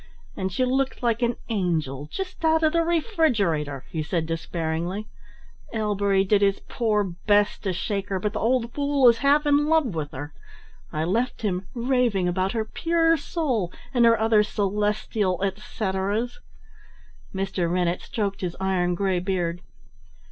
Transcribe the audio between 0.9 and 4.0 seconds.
like an angel just out of the refrigerator,"